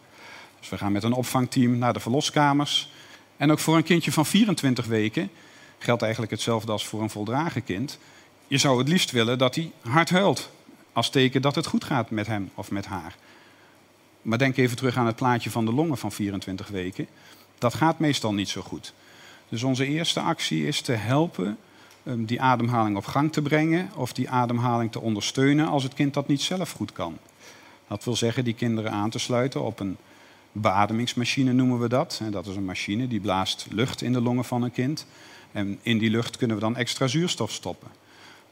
Dus 0.59 0.69
we 0.69 0.77
gaan 0.77 0.91
met 0.91 1.03
een 1.03 1.13
opvangteam 1.13 1.77
naar 1.77 1.93
de 1.93 1.99
verloskamers. 1.99 2.91
En 3.37 3.51
ook 3.51 3.59
voor 3.59 3.75
een 3.75 3.83
kindje 3.83 4.11
van 4.11 4.25
24 4.25 4.85
weken 4.85 5.29
geldt 5.77 6.01
eigenlijk 6.01 6.31
hetzelfde 6.31 6.71
als 6.71 6.85
voor 6.85 7.01
een 7.01 7.09
voldragen 7.09 7.63
kind. 7.63 7.99
Je 8.47 8.57
zou 8.57 8.77
het 8.77 8.87
liefst 8.87 9.11
willen 9.11 9.37
dat 9.37 9.55
hij 9.55 9.71
hard 9.81 10.09
huilt, 10.09 10.49
als 10.93 11.09
teken 11.09 11.41
dat 11.41 11.55
het 11.55 11.65
goed 11.65 11.83
gaat 11.83 12.09
met 12.09 12.27
hem 12.27 12.51
of 12.55 12.71
met 12.71 12.85
haar. 12.85 13.15
Maar 14.21 14.37
denk 14.37 14.57
even 14.57 14.77
terug 14.77 14.97
aan 14.97 15.05
het 15.05 15.15
plaatje 15.15 15.51
van 15.51 15.65
de 15.65 15.73
longen 15.73 15.97
van 15.97 16.11
24 16.11 16.67
weken. 16.67 17.07
Dat 17.57 17.73
gaat 17.73 17.99
meestal 17.99 18.33
niet 18.33 18.49
zo 18.49 18.61
goed. 18.61 18.93
Dus 19.49 19.63
onze 19.63 19.85
eerste 19.85 20.19
actie 20.19 20.67
is 20.67 20.81
te 20.81 20.91
helpen 20.91 21.57
um, 22.03 22.25
die 22.25 22.41
ademhaling 22.41 22.97
op 22.97 23.05
gang 23.05 23.33
te 23.33 23.41
brengen 23.41 23.89
of 23.95 24.13
die 24.13 24.29
ademhaling 24.29 24.91
te 24.91 25.01
ondersteunen 25.01 25.67
als 25.67 25.83
het 25.83 25.93
kind 25.93 26.13
dat 26.13 26.27
niet 26.27 26.41
zelf 26.41 26.71
goed 26.71 26.91
kan. 26.91 27.17
Dat 27.87 28.03
wil 28.03 28.15
zeggen 28.15 28.43
die 28.43 28.53
kinderen 28.53 28.91
aan 28.91 29.09
te 29.09 29.19
sluiten 29.19 29.61
op 29.61 29.79
een 29.79 29.97
beademingsmachine 30.51 31.53
noemen 31.53 31.79
we 31.79 31.89
dat. 31.89 32.21
Dat 32.31 32.47
is 32.47 32.55
een 32.55 32.65
machine 32.65 33.07
die 33.07 33.19
blaast 33.19 33.67
lucht 33.69 34.01
in 34.01 34.13
de 34.13 34.21
longen 34.21 34.45
van 34.45 34.61
een 34.61 34.71
kind. 34.71 35.05
En 35.51 35.79
in 35.81 35.97
die 35.97 36.09
lucht 36.09 36.37
kunnen 36.37 36.55
we 36.55 36.61
dan 36.61 36.75
extra 36.75 37.07
zuurstof 37.07 37.51
stoppen. 37.51 37.87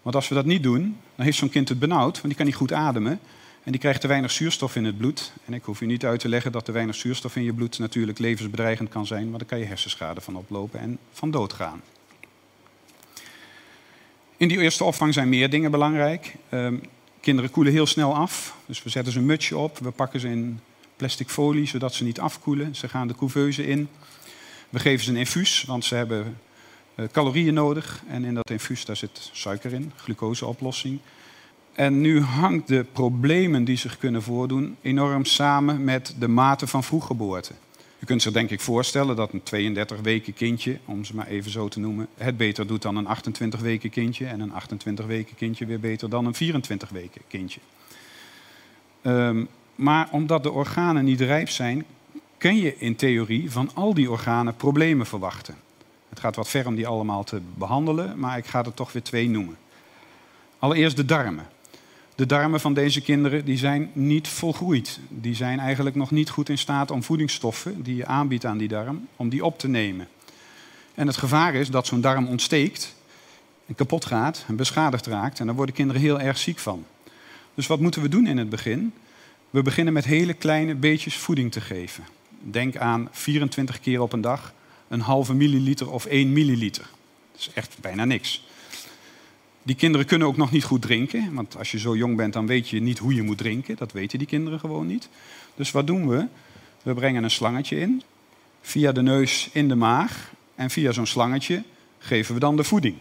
Want 0.03 0.15
als 0.15 0.27
we 0.27 0.35
dat 0.35 0.45
niet 0.45 0.63
doen, 0.63 0.97
dan 1.15 1.25
heeft 1.25 1.37
zo'n 1.37 1.49
kind 1.49 1.69
het 1.69 1.79
benauwd, 1.79 2.13
want 2.13 2.27
die 2.27 2.35
kan 2.35 2.45
niet 2.45 2.55
goed 2.55 2.73
ademen. 2.73 3.19
En 3.63 3.71
die 3.71 3.81
krijgt 3.81 4.01
te 4.01 4.07
weinig 4.07 4.31
zuurstof 4.31 4.75
in 4.75 4.85
het 4.85 4.97
bloed. 4.97 5.33
En 5.45 5.53
ik 5.53 5.63
hoef 5.63 5.81
u 5.81 5.85
niet 5.85 6.05
uit 6.05 6.19
te 6.19 6.29
leggen 6.29 6.51
dat 6.51 6.65
te 6.65 6.71
weinig 6.71 6.95
zuurstof 6.95 7.35
in 7.35 7.43
je 7.43 7.53
bloed 7.53 7.79
natuurlijk 7.79 8.19
levensbedreigend 8.19 8.89
kan 8.89 9.05
zijn, 9.05 9.29
maar 9.29 9.39
daar 9.39 9.47
kan 9.47 9.59
je 9.59 9.65
hersenschade 9.65 10.21
van 10.21 10.35
oplopen 10.35 10.79
en 10.79 10.97
van 11.11 11.31
dood 11.31 11.53
gaan. 11.53 11.81
In 14.37 14.47
die 14.47 14.59
eerste 14.59 14.83
opvang 14.83 15.13
zijn 15.13 15.29
meer 15.29 15.49
dingen 15.49 15.71
belangrijk. 15.71 16.35
Um, 16.49 16.81
kinderen 17.19 17.51
koelen 17.51 17.73
heel 17.73 17.85
snel 17.85 18.15
af, 18.15 18.55
dus 18.65 18.83
we 18.83 18.89
zetten 18.89 19.13
ze 19.13 19.19
een 19.19 19.25
mutsje 19.25 19.57
op, 19.57 19.77
we 19.77 19.91
pakken 19.91 20.19
ze 20.19 20.27
in 20.27 20.59
plastic 20.95 21.29
folie 21.29 21.67
zodat 21.67 21.93
ze 21.93 22.03
niet 22.03 22.19
afkoelen. 22.19 22.75
Ze 22.75 22.89
gaan 22.89 23.07
de 23.07 23.15
couveuse 23.15 23.67
in. 23.67 23.89
We 24.69 24.79
geven 24.79 25.05
ze 25.05 25.11
een 25.11 25.17
infuus, 25.17 25.63
want 25.67 25.85
ze 25.85 25.95
hebben 25.95 26.37
calorieën 27.11 27.53
nodig. 27.53 28.03
En 28.07 28.23
in 28.23 28.33
dat 28.33 28.49
infuus 28.49 28.85
daar 28.85 28.97
zit 28.97 29.29
suiker 29.31 29.73
in, 29.73 29.91
glucoseoplossing. 29.95 30.99
En 31.73 32.01
nu 32.01 32.21
hangt 32.21 32.67
de 32.67 32.85
problemen 32.91 33.63
die 33.63 33.77
zich 33.77 33.97
kunnen 33.97 34.21
voordoen 34.21 34.75
enorm 34.81 35.25
samen 35.25 35.83
met 35.83 36.15
de 36.19 36.27
mate 36.27 36.67
van 36.67 36.83
vroeggeboorte. 36.83 37.53
U 37.99 38.05
kunt 38.05 38.21
zich 38.21 38.31
denk 38.31 38.49
ik 38.49 38.61
voorstellen 38.61 39.15
dat 39.15 39.33
een 39.33 39.43
32 39.43 39.99
weken 40.01 40.33
kindje, 40.33 40.79
om 40.85 41.05
ze 41.05 41.15
maar 41.15 41.27
even 41.27 41.51
zo 41.51 41.67
te 41.67 41.79
noemen, 41.79 42.07
het 42.17 42.37
beter 42.37 42.67
doet 42.67 42.81
dan 42.81 42.95
een 42.95 43.07
28 43.07 43.59
weken 43.59 43.89
kindje. 43.89 44.25
En 44.25 44.39
een 44.39 44.53
28 44.53 45.05
weken 45.05 45.35
kindje 45.35 45.65
weer 45.65 45.79
beter 45.79 46.09
dan 46.09 46.25
een 46.25 46.33
24 46.33 46.89
weken 46.89 47.21
kindje. 47.27 47.59
Um, 49.01 49.47
maar 49.75 50.07
omdat 50.11 50.43
de 50.43 50.51
organen 50.51 51.05
niet 51.05 51.21
rijp 51.21 51.49
zijn, 51.49 51.85
kun 52.37 52.57
je 52.57 52.77
in 52.77 52.95
theorie 52.95 53.51
van 53.51 53.69
al 53.73 53.93
die 53.93 54.11
organen 54.11 54.55
problemen 54.55 55.05
verwachten. 55.05 55.55
Gaat 56.23 56.35
wat 56.35 56.49
ver 56.49 56.67
om 56.67 56.75
die 56.75 56.87
allemaal 56.87 57.23
te 57.23 57.41
behandelen, 57.53 58.19
maar 58.19 58.37
ik 58.37 58.45
ga 58.45 58.65
er 58.65 58.73
toch 58.73 58.91
weer 58.91 59.03
twee 59.03 59.29
noemen. 59.29 59.57
Allereerst 60.59 60.95
de 60.95 61.05
darmen. 61.05 61.45
De 62.15 62.25
darmen 62.25 62.59
van 62.59 62.73
deze 62.73 63.01
kinderen 63.01 63.45
die 63.45 63.57
zijn 63.57 63.89
niet 63.93 64.27
volgroeid. 64.27 64.99
Die 65.09 65.35
zijn 65.35 65.59
eigenlijk 65.59 65.95
nog 65.95 66.11
niet 66.11 66.29
goed 66.29 66.49
in 66.49 66.57
staat 66.57 66.91
om 66.91 67.03
voedingsstoffen 67.03 67.83
die 67.83 67.95
je 67.95 68.05
aanbiedt 68.05 68.45
aan 68.45 68.57
die 68.57 68.67
darm, 68.67 69.07
om 69.15 69.29
die 69.29 69.45
op 69.45 69.59
te 69.59 69.67
nemen. 69.67 70.07
En 70.93 71.07
het 71.07 71.17
gevaar 71.17 71.53
is 71.53 71.69
dat 71.69 71.87
zo'n 71.87 72.01
darm 72.01 72.27
ontsteekt 72.27 72.95
kapot 73.75 74.05
gaat 74.05 74.45
en 74.47 74.55
beschadigd 74.55 75.05
raakt. 75.05 75.39
En 75.39 75.45
daar 75.45 75.55
worden 75.55 75.75
kinderen 75.75 76.01
heel 76.01 76.19
erg 76.19 76.37
ziek 76.37 76.59
van. 76.59 76.85
Dus 77.53 77.67
wat 77.67 77.79
moeten 77.79 78.01
we 78.01 78.09
doen 78.09 78.27
in 78.27 78.37
het 78.37 78.49
begin? 78.49 78.93
We 79.49 79.61
beginnen 79.61 79.93
met 79.93 80.05
hele 80.05 80.33
kleine 80.33 80.75
beetjes 80.75 81.17
voeding 81.17 81.51
te 81.51 81.61
geven. 81.61 82.03
Denk 82.39 82.77
aan 82.77 83.07
24 83.11 83.79
keer 83.79 84.01
op 84.01 84.13
een 84.13 84.21
dag 84.21 84.53
een 84.93 85.01
halve 85.01 85.33
milliliter 85.33 85.91
of 85.91 86.05
1 86.05 86.33
milliliter. 86.33 86.85
Dat 87.31 87.41
is 87.41 87.49
echt 87.53 87.77
bijna 87.81 88.05
niks. 88.05 88.43
Die 89.63 89.75
kinderen 89.75 90.05
kunnen 90.07 90.27
ook 90.27 90.37
nog 90.37 90.51
niet 90.51 90.63
goed 90.63 90.81
drinken, 90.81 91.33
want 91.33 91.57
als 91.57 91.71
je 91.71 91.79
zo 91.79 91.95
jong 91.95 92.15
bent, 92.15 92.33
dan 92.33 92.47
weet 92.47 92.69
je 92.69 92.81
niet 92.81 92.97
hoe 92.97 93.13
je 93.13 93.21
moet 93.21 93.37
drinken. 93.37 93.75
Dat 93.75 93.91
weten 93.91 94.17
die 94.17 94.27
kinderen 94.27 94.59
gewoon 94.59 94.87
niet. 94.87 95.09
Dus 95.55 95.71
wat 95.71 95.87
doen 95.87 96.07
we? 96.07 96.27
We 96.83 96.93
brengen 96.93 97.23
een 97.23 97.31
slangetje 97.31 97.79
in, 97.79 98.01
via 98.61 98.91
de 98.91 99.01
neus 99.01 99.49
in 99.51 99.67
de 99.67 99.75
maag. 99.75 100.31
En 100.55 100.69
via 100.69 100.91
zo'n 100.91 101.05
slangetje 101.05 101.63
geven 101.99 102.33
we 102.33 102.39
dan 102.39 102.55
de 102.55 102.63
voeding. 102.63 102.95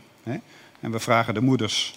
En 0.80 0.90
we 0.90 0.98
vragen 0.98 1.34
de 1.34 1.40
moeders 1.40 1.94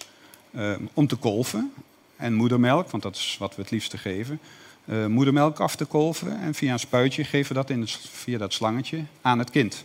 eh, 0.52 0.76
om 0.94 1.08
te 1.08 1.16
kolven. 1.16 1.74
En 2.16 2.34
moedermelk, 2.34 2.90
want 2.90 3.04
dat 3.04 3.16
is 3.16 3.36
wat 3.40 3.56
we 3.56 3.62
het 3.62 3.72
liefste 3.72 3.98
geven. 3.98 4.40
Uh, 4.86 5.06
moedermelk 5.06 5.60
af 5.60 5.76
te 5.76 5.86
kolven 5.86 6.40
en 6.40 6.54
via 6.54 6.74
een 6.74 6.80
spuitje 6.80 7.24
geven 7.24 7.48
we 7.48 7.54
dat 7.54 7.70
in 7.70 7.88
via 8.12 8.38
dat 8.38 8.54
slangetje 8.54 9.04
aan 9.22 9.40
het 9.40 9.50
kind. 9.50 9.84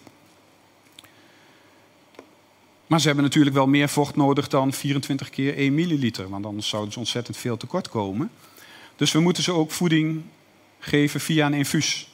Maar 2.87 3.01
ze 3.01 3.07
hebben 3.07 3.25
natuurlijk 3.25 3.57
wel 3.57 3.67
meer 3.67 3.89
vocht 3.89 4.17
nodig 4.17 4.49
dan 4.49 4.73
24 4.73 5.31
keer 5.31 5.57
1 5.57 5.75
milliliter, 5.75 6.29
want 6.29 6.47
anders 6.47 6.69
zouden 6.69 6.93
ze 6.93 6.99
ontzettend 6.99 7.37
veel 7.37 7.57
tekort 7.57 7.89
komen. 7.89 8.31
Dus 8.97 9.13
we 9.13 9.21
moeten 9.21 9.43
ze 9.43 9.53
ook 9.53 9.71
voeding 9.71 10.23
geven 10.79 11.21
via 11.21 11.47
een 11.47 11.55
infuus. 11.55 12.09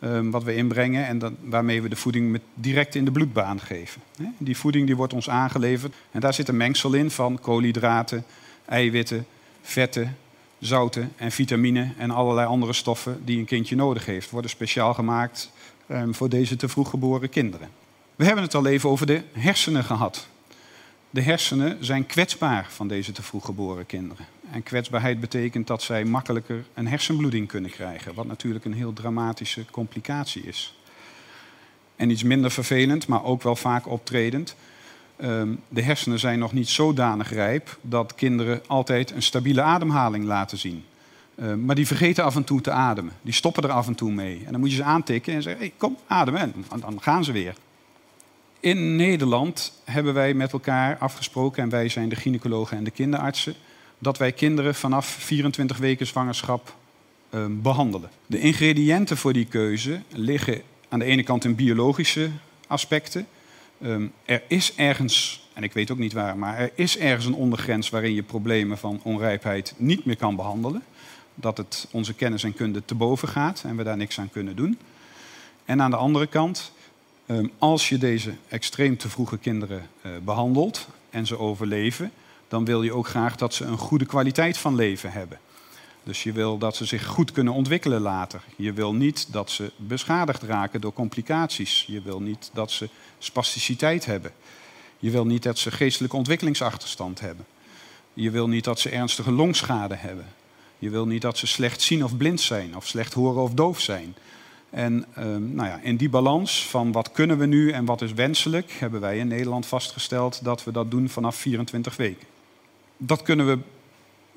Um, 0.00 0.30
wat 0.30 0.44
we 0.44 0.54
inbrengen 0.54 1.06
en 1.06 1.36
waarmee 1.40 1.82
we 1.82 1.88
de 1.88 1.96
voeding 1.96 2.40
direct 2.54 2.94
in 2.94 3.04
de 3.04 3.10
bloedbaan 3.10 3.60
geven. 3.60 4.02
Die 4.38 4.56
voeding 4.56 4.86
die 4.86 4.96
wordt 4.96 5.12
ons 5.12 5.28
aangeleverd 5.28 5.94
en 6.10 6.20
daar 6.20 6.34
zit 6.34 6.48
een 6.48 6.56
mengsel 6.56 6.92
in 6.92 7.10
van 7.10 7.40
koolhydraten, 7.40 8.24
eiwitten, 8.64 9.26
vetten, 9.62 10.16
zouten 10.58 11.12
en 11.16 11.32
vitamine 11.32 11.92
en 11.98 12.10
allerlei 12.10 12.46
andere 12.46 12.72
stoffen 12.72 13.24
die 13.24 13.38
een 13.38 13.44
kindje 13.44 13.76
nodig 13.76 14.06
heeft. 14.06 14.30
Worden 14.30 14.50
speciaal 14.50 14.94
gemaakt 14.94 15.50
um, 15.90 16.14
voor 16.14 16.28
deze 16.28 16.56
te 16.56 16.68
vroeg 16.68 16.90
geboren 16.90 17.28
kinderen. 17.28 17.68
We 18.16 18.24
hebben 18.24 18.44
het 18.44 18.54
al 18.54 18.66
even 18.66 18.90
over 18.90 19.06
de 19.06 19.22
hersenen 19.32 19.84
gehad. 19.84 20.28
De 21.10 21.22
hersenen 21.22 21.84
zijn 21.84 22.06
kwetsbaar 22.06 22.66
van 22.70 22.88
deze 22.88 23.12
te 23.12 23.22
vroeg 23.22 23.44
geboren 23.44 23.86
kinderen. 23.86 24.26
En 24.50 24.62
kwetsbaarheid 24.62 25.20
betekent 25.20 25.66
dat 25.66 25.82
zij 25.82 26.04
makkelijker 26.04 26.64
een 26.74 26.88
hersenbloeding 26.88 27.48
kunnen 27.48 27.70
krijgen, 27.70 28.14
wat 28.14 28.26
natuurlijk 28.26 28.64
een 28.64 28.72
heel 28.74 28.92
dramatische 28.92 29.64
complicatie 29.70 30.42
is. 30.42 30.78
En 31.96 32.10
iets 32.10 32.22
minder 32.22 32.50
vervelend, 32.50 33.06
maar 33.06 33.24
ook 33.24 33.42
wel 33.42 33.56
vaak 33.56 33.88
optredend. 33.88 34.56
Ehm, 35.16 35.48
de 35.68 35.82
hersenen 35.82 36.18
zijn 36.18 36.38
nog 36.38 36.52
niet 36.52 36.68
zodanig 36.68 37.32
rijp 37.32 37.78
dat 37.80 38.14
kinderen 38.14 38.62
altijd 38.66 39.10
een 39.10 39.22
stabiele 39.22 39.62
ademhaling 39.62 40.24
laten 40.24 40.58
zien. 40.58 40.84
Ehm, 41.34 41.64
maar 41.64 41.74
die 41.74 41.86
vergeten 41.86 42.24
af 42.24 42.36
en 42.36 42.44
toe 42.44 42.60
te 42.60 42.70
ademen. 42.70 43.12
Die 43.22 43.32
stoppen 43.32 43.62
er 43.62 43.70
af 43.70 43.86
en 43.86 43.94
toe 43.94 44.12
mee. 44.12 44.42
En 44.44 44.52
dan 44.52 44.60
moet 44.60 44.70
je 44.70 44.76
ze 44.76 44.82
aantikken 44.82 45.34
en 45.34 45.42
zeggen: 45.42 45.62
hey, 45.62 45.72
kom, 45.76 45.96
ademen. 46.06 46.40
En 46.40 46.80
dan 46.80 47.02
gaan 47.02 47.24
ze 47.24 47.32
weer. 47.32 47.54
In 48.60 48.96
Nederland 48.96 49.72
hebben 49.84 50.14
wij 50.14 50.34
met 50.34 50.52
elkaar 50.52 50.98
afgesproken, 50.98 51.62
en 51.62 51.68
wij 51.68 51.88
zijn 51.88 52.08
de 52.08 52.16
gynaecologen 52.16 52.76
en 52.76 52.84
de 52.84 52.90
kinderartsen, 52.90 53.54
dat 53.98 54.18
wij 54.18 54.32
kinderen 54.32 54.74
vanaf 54.74 55.06
24 55.06 55.76
weken 55.76 56.06
zwangerschap 56.06 56.74
uh, 57.30 57.44
behandelen. 57.48 58.10
De 58.26 58.40
ingrediënten 58.40 59.16
voor 59.16 59.32
die 59.32 59.44
keuze 59.44 60.00
liggen 60.08 60.62
aan 60.88 60.98
de 60.98 61.04
ene 61.04 61.22
kant 61.22 61.44
in 61.44 61.54
biologische 61.54 62.30
aspecten. 62.66 63.26
Um, 63.80 64.12
er 64.24 64.42
is 64.48 64.74
ergens, 64.74 65.48
en 65.52 65.62
ik 65.62 65.72
weet 65.72 65.90
ook 65.90 65.98
niet 65.98 66.12
waar, 66.12 66.38
maar 66.38 66.58
er 66.58 66.70
is 66.74 66.98
ergens 66.98 67.26
een 67.26 67.34
ondergrens 67.34 67.90
waarin 67.90 68.14
je 68.14 68.22
problemen 68.22 68.78
van 68.78 69.00
onrijpheid 69.02 69.74
niet 69.76 70.04
meer 70.04 70.16
kan 70.16 70.36
behandelen. 70.36 70.82
Dat 71.34 71.56
het 71.56 71.88
onze 71.90 72.14
kennis 72.14 72.44
en 72.44 72.54
kunde 72.54 72.84
te 72.84 72.94
boven 72.94 73.28
gaat 73.28 73.62
en 73.66 73.76
we 73.76 73.82
daar 73.82 73.96
niks 73.96 74.18
aan 74.18 74.30
kunnen 74.30 74.56
doen. 74.56 74.78
En 75.64 75.82
aan 75.82 75.90
de 75.90 75.96
andere 75.96 76.26
kant 76.26 76.72
Ehm, 77.26 77.46
als 77.58 77.88
je 77.88 77.98
deze 77.98 78.34
extreem 78.48 78.96
te 78.96 79.08
vroege 79.08 79.38
kinderen 79.38 79.82
uh, 80.02 80.12
behandelt 80.24 80.88
en 81.10 81.26
ze 81.26 81.38
overleven, 81.38 82.12
dan 82.48 82.64
wil 82.64 82.82
je 82.82 82.92
ook 82.92 83.06
graag 83.08 83.36
dat 83.36 83.54
ze 83.54 83.64
een 83.64 83.78
goede 83.78 84.06
kwaliteit 84.06 84.58
van 84.58 84.74
leven 84.74 85.12
hebben. 85.12 85.38
Dus 86.06 86.22
je 86.22 86.32
wil 86.32 86.58
dat 86.58 86.76
ze 86.76 86.84
zich 86.84 87.06
goed 87.06 87.32
kunnen 87.32 87.52
ontwikkelen 87.52 88.00
later. 88.00 88.42
Je 88.56 88.72
wil 88.72 88.94
niet 88.94 89.32
dat 89.32 89.50
ze 89.50 89.72
beschadigd 89.76 90.42
raken 90.42 90.80
door 90.80 90.92
complicaties. 90.92 91.84
Je 91.86 92.02
wil 92.02 92.20
niet 92.20 92.50
dat 92.52 92.70
ze 92.70 92.88
spasticiteit 93.18 94.04
hebben. 94.04 94.32
Je 94.98 95.10
wil 95.10 95.26
niet 95.26 95.42
dat 95.42 95.58
ze 95.58 95.70
geestelijke 95.70 96.16
ontwikkelingsachterstand 96.16 97.20
hebben. 97.20 97.46
Je 98.14 98.30
wil 98.30 98.48
niet 98.48 98.64
dat 98.64 98.80
ze 98.80 98.90
ernstige 98.90 99.32
longschade 99.32 99.94
hebben. 99.94 100.26
Je 100.78 100.90
wil 100.90 101.06
niet 101.06 101.22
dat 101.22 101.38
ze 101.38 101.46
slecht 101.46 101.82
zien 101.82 102.04
of 102.04 102.16
blind 102.16 102.40
zijn, 102.40 102.76
of 102.76 102.86
slecht 102.86 103.12
horen 103.12 103.42
of 103.42 103.54
doof 103.54 103.80
zijn. 103.80 104.16
En 104.70 105.04
ehm, 105.14 105.54
nou 105.54 105.68
ja, 105.68 105.80
in 105.82 105.96
die 105.96 106.08
balans 106.08 106.66
van 106.66 106.92
wat 106.92 107.12
kunnen 107.12 107.38
we 107.38 107.46
nu 107.46 107.70
en 107.70 107.84
wat 107.84 108.02
is 108.02 108.12
wenselijk, 108.12 108.72
hebben 108.72 109.00
wij 109.00 109.18
in 109.18 109.28
Nederland 109.28 109.66
vastgesteld 109.66 110.44
dat 110.44 110.64
we 110.64 110.72
dat 110.72 110.90
doen 110.90 111.08
vanaf 111.08 111.36
24 111.36 111.96
weken. 111.96 112.26
Dat 112.96 113.22
kunnen 113.22 113.46
we 113.46 113.58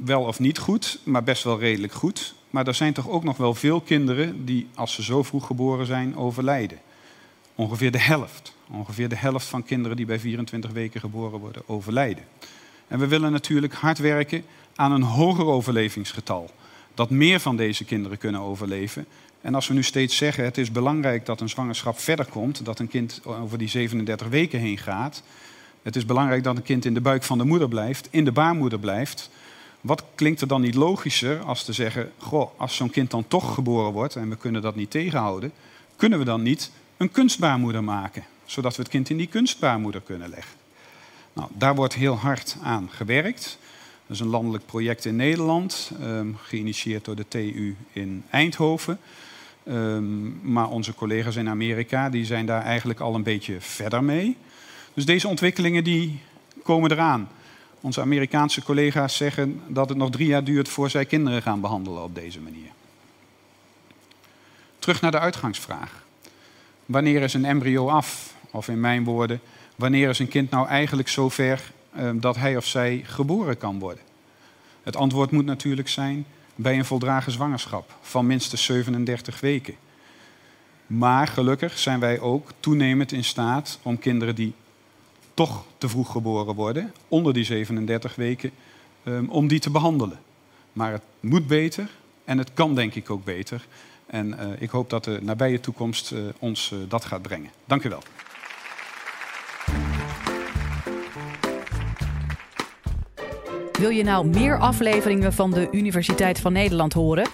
wel 0.05 0.21
of 0.23 0.39
niet 0.39 0.57
goed, 0.57 0.99
maar 1.03 1.23
best 1.23 1.43
wel 1.43 1.59
redelijk 1.59 1.93
goed. 1.93 2.33
Maar 2.49 2.67
er 2.67 2.73
zijn 2.73 2.93
toch 2.93 3.09
ook 3.09 3.23
nog 3.23 3.37
wel 3.37 3.53
veel 3.53 3.81
kinderen 3.81 4.45
die, 4.45 4.67
als 4.75 4.93
ze 4.93 5.03
zo 5.03 5.23
vroeg 5.23 5.45
geboren 5.45 5.85
zijn, 5.85 6.15
overlijden. 6.15 6.79
Ongeveer 7.55 7.91
de 7.91 7.99
helft. 7.99 8.53
Ongeveer 8.71 9.09
de 9.09 9.15
helft 9.15 9.45
van 9.45 9.63
kinderen 9.63 9.97
die 9.97 10.05
bij 10.05 10.19
24 10.19 10.71
weken 10.71 10.99
geboren 10.99 11.39
worden, 11.39 11.61
overlijden. 11.65 12.23
En 12.87 12.99
we 12.99 13.07
willen 13.07 13.31
natuurlijk 13.31 13.73
hard 13.73 13.97
werken 13.97 14.43
aan 14.75 14.91
een 14.91 15.01
hoger 15.01 15.45
overlevingsgetal. 15.45 16.49
Dat 16.93 17.09
meer 17.09 17.39
van 17.39 17.55
deze 17.55 17.85
kinderen 17.85 18.17
kunnen 18.17 18.41
overleven. 18.41 19.05
En 19.41 19.55
als 19.55 19.67
we 19.67 19.73
nu 19.73 19.83
steeds 19.83 20.17
zeggen, 20.17 20.43
het 20.43 20.57
is 20.57 20.71
belangrijk 20.71 21.25
dat 21.25 21.41
een 21.41 21.49
zwangerschap 21.49 21.99
verder 21.99 22.25
komt, 22.25 22.65
dat 22.65 22.79
een 22.79 22.87
kind 22.87 23.21
over 23.25 23.57
die 23.57 23.67
37 23.67 24.27
weken 24.27 24.59
heen 24.59 24.77
gaat. 24.77 25.23
Het 25.81 25.95
is 25.95 26.05
belangrijk 26.05 26.43
dat 26.43 26.55
een 26.55 26.63
kind 26.63 26.85
in 26.85 26.93
de 26.93 27.01
buik 27.01 27.23
van 27.23 27.37
de 27.37 27.43
moeder 27.43 27.67
blijft, 27.67 28.07
in 28.11 28.25
de 28.25 28.31
baarmoeder 28.31 28.79
blijft. 28.79 29.29
Wat 29.81 30.03
klinkt 30.15 30.41
er 30.41 30.47
dan 30.47 30.61
niet 30.61 30.75
logischer 30.75 31.39
als 31.39 31.63
te 31.63 31.73
zeggen, 31.73 32.11
goh, 32.17 32.59
als 32.59 32.75
zo'n 32.75 32.89
kind 32.89 33.11
dan 33.11 33.27
toch 33.27 33.53
geboren 33.53 33.91
wordt 33.91 34.15
en 34.15 34.29
we 34.29 34.35
kunnen 34.35 34.61
dat 34.61 34.75
niet 34.75 34.91
tegenhouden, 34.91 35.51
kunnen 35.95 36.19
we 36.19 36.25
dan 36.25 36.41
niet 36.41 36.71
een 36.97 37.11
kunstbaarmoeder 37.11 37.83
maken, 37.83 38.23
zodat 38.45 38.75
we 38.75 38.81
het 38.81 38.91
kind 38.91 39.09
in 39.09 39.17
die 39.17 39.27
kunstbaarmoeder 39.27 40.01
kunnen 40.01 40.29
leggen? 40.29 40.57
Nou, 41.33 41.49
daar 41.53 41.75
wordt 41.75 41.93
heel 41.93 42.15
hard 42.15 42.57
aan 42.63 42.89
gewerkt. 42.91 43.57
Dat 44.07 44.17
is 44.17 44.19
een 44.19 44.29
landelijk 44.29 44.65
project 44.65 45.05
in 45.05 45.15
Nederland, 45.15 45.91
um, 46.01 46.37
geïnitieerd 46.41 47.05
door 47.05 47.15
de 47.15 47.27
TU 47.27 47.75
in 47.91 48.23
Eindhoven. 48.29 48.99
Um, 49.67 50.39
maar 50.43 50.69
onze 50.69 50.93
collega's 50.93 51.35
in 51.35 51.49
Amerika 51.49 52.09
die 52.09 52.25
zijn 52.25 52.45
daar 52.45 52.61
eigenlijk 52.61 52.99
al 52.99 53.15
een 53.15 53.23
beetje 53.23 53.55
verder 53.59 54.03
mee. 54.03 54.37
Dus 54.93 55.05
deze 55.05 55.27
ontwikkelingen 55.27 55.83
die 55.83 56.19
komen 56.63 56.91
eraan. 56.91 57.29
Onze 57.81 58.01
Amerikaanse 58.01 58.63
collega's 58.63 59.15
zeggen 59.15 59.61
dat 59.67 59.89
het 59.89 59.97
nog 59.97 60.09
drie 60.09 60.27
jaar 60.27 60.43
duurt 60.43 60.69
voor 60.69 60.89
zij 60.89 61.05
kinderen 61.05 61.41
gaan 61.41 61.61
behandelen 61.61 62.03
op 62.03 62.15
deze 62.15 62.39
manier. 62.39 62.69
Terug 64.79 65.01
naar 65.01 65.11
de 65.11 65.19
uitgangsvraag. 65.19 66.03
Wanneer 66.85 67.21
is 67.21 67.33
een 67.33 67.45
embryo 67.45 67.87
af? 67.87 68.33
Of 68.51 68.67
in 68.67 68.79
mijn 68.79 69.03
woorden, 69.03 69.41
wanneer 69.75 70.09
is 70.09 70.19
een 70.19 70.27
kind 70.27 70.49
nou 70.49 70.67
eigenlijk 70.67 71.09
zover 71.09 71.71
um, 71.99 72.19
dat 72.19 72.35
hij 72.35 72.57
of 72.57 72.65
zij 72.65 73.01
geboren 73.05 73.57
kan 73.57 73.79
worden? 73.79 74.03
Het 74.83 74.95
antwoord 74.95 75.31
moet 75.31 75.45
natuurlijk 75.45 75.89
zijn 75.89 76.25
bij 76.55 76.77
een 76.77 76.85
voldragen 76.85 77.31
zwangerschap 77.31 77.95
van 78.01 78.25
minstens 78.25 78.63
37 78.63 79.39
weken. 79.39 79.75
Maar 80.87 81.27
gelukkig 81.27 81.77
zijn 81.77 81.99
wij 81.99 82.19
ook 82.19 82.49
toenemend 82.59 83.11
in 83.11 83.23
staat 83.23 83.79
om 83.81 83.99
kinderen 83.99 84.35
die 84.35 84.53
toch 85.39 85.63
te 85.77 85.89
vroeg 85.89 86.11
geboren 86.11 86.55
worden, 86.55 86.93
onder 87.07 87.33
die 87.33 87.43
37 87.43 88.15
weken, 88.15 88.51
um, 89.03 89.29
om 89.29 89.47
die 89.47 89.59
te 89.59 89.69
behandelen. 89.69 90.19
Maar 90.73 90.91
het 90.91 91.01
moet 91.19 91.47
beter 91.47 91.89
en 92.23 92.37
het 92.37 92.53
kan 92.53 92.75
denk 92.75 92.95
ik 92.95 93.09
ook 93.09 93.23
beter. 93.23 93.65
En 94.05 94.27
uh, 94.27 94.61
ik 94.61 94.69
hoop 94.69 94.89
dat 94.89 95.03
de 95.03 95.19
nabije 95.21 95.59
toekomst 95.59 96.11
uh, 96.11 96.19
ons 96.39 96.71
uh, 96.71 96.79
dat 96.87 97.05
gaat 97.05 97.21
brengen. 97.21 97.49
Dank 97.65 97.83
u 97.83 97.89
wel. 97.89 98.03
Wil 103.71 103.89
je 103.89 104.03
nou 104.03 104.27
meer 104.27 104.59
afleveringen 104.59 105.33
van 105.33 105.51
de 105.51 105.67
Universiteit 105.71 106.39
van 106.39 106.53
Nederland 106.53 106.93
horen? 106.93 107.27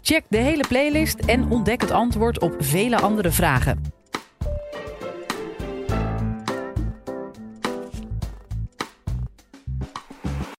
Check 0.00 0.24
de 0.28 0.38
hele 0.38 0.64
playlist 0.68 1.18
en 1.18 1.50
ontdek 1.50 1.80
het 1.80 1.90
antwoord 1.90 2.38
op 2.38 2.54
vele 2.58 3.00
andere 3.00 3.30
vragen. 3.30 3.91